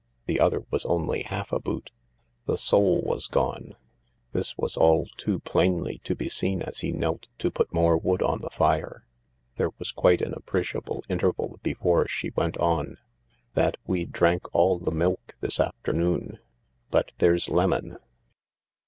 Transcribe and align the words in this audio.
The 0.25 0.39
other 0.39 0.65
was 0.71 0.83
only 0.85 1.21
half 1.21 1.51
a 1.51 1.59
boot. 1.59 1.91
The 2.47 2.57
sole 2.57 3.03
was 3.03 3.27
gone. 3.27 3.75
This 4.31 4.57
was 4.57 4.75
all 4.75 5.05
too 5.05 5.39
plainly 5.41 6.01
to 6.05 6.15
be 6.15 6.27
seen 6.27 6.63
as 6.63 6.79
he 6.79 6.91
knelt 6.91 7.27
to 7.37 7.51
put 7.51 7.71
more 7.71 7.95
wood 7.95 8.23
on 8.23 8.41
the 8.41 8.49
fire. 8.49 9.05
There 9.57 9.69
was 9.77 9.91
quite 9.91 10.23
an 10.23 10.33
appreciable 10.33 11.03
interval 11.07 11.59
before 11.61 12.07
she 12.07 12.31
went 12.31 12.57
on"... 12.57 12.97
that 13.53 13.77
we 13.85 14.05
drank 14.05 14.47
all 14.55 14.79
the 14.79 14.89
milk 14.89 15.35
this 15.39 15.59
afternoon. 15.59 16.39
But 16.89 17.11
there's 17.19 17.47
lemon." 17.49 17.97